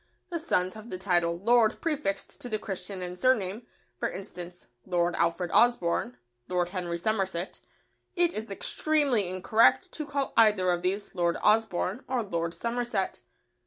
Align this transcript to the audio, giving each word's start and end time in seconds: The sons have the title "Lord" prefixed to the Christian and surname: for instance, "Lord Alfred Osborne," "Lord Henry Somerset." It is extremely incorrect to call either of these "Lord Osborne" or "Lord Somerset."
The 0.31 0.39
sons 0.39 0.73
have 0.73 0.89
the 0.89 0.97
title 0.97 1.37
"Lord" 1.37 1.79
prefixed 1.79 2.41
to 2.41 2.49
the 2.49 2.57
Christian 2.57 3.03
and 3.03 3.19
surname: 3.19 3.67
for 3.99 4.09
instance, 4.09 4.65
"Lord 4.83 5.15
Alfred 5.15 5.51
Osborne," 5.53 6.17
"Lord 6.47 6.69
Henry 6.69 6.97
Somerset." 6.97 7.59
It 8.15 8.33
is 8.33 8.49
extremely 8.49 9.29
incorrect 9.29 9.91
to 9.91 10.07
call 10.07 10.33
either 10.35 10.71
of 10.71 10.81
these 10.81 11.13
"Lord 11.13 11.37
Osborne" 11.43 12.03
or 12.07 12.23
"Lord 12.23 12.55
Somerset." 12.55 13.21